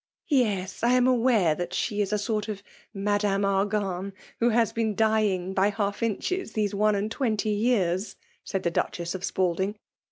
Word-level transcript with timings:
"Yes, 0.27 0.81
I 0.81 0.93
am 0.93 1.05
aware 1.05 1.53
that 1.53 1.75
she 1.75 2.01
is 2.01 2.11
a 2.11 2.17
sort 2.17 2.47
of 2.47 2.63
Madame 2.91 3.45
Argan, 3.45 4.13
who 4.39 4.49
has 4.49 4.73
been 4.73 4.95
dying 4.95 5.53
by 5.53 5.69
half 5.69 6.01
inches 6.01 6.53
these 6.53 6.73
one 6.73 6.95
and 6.95 7.11
twenty 7.11 7.51
years,'* 7.51 8.15
said 8.43 8.63
the 8.63 8.71
Duchess 8.71 9.13
of 9.13 9.23
Spalding. 9.23 9.77